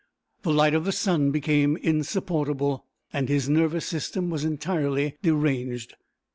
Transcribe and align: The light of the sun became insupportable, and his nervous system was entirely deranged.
The 0.41 0.49
light 0.51 0.73
of 0.73 0.83
the 0.85 0.91
sun 0.91 1.29
became 1.29 1.77
insupportable, 1.77 2.87
and 3.13 3.29
his 3.29 3.47
nervous 3.47 3.85
system 3.85 4.31
was 4.31 4.43
entirely 4.43 5.15
deranged. 5.21 5.93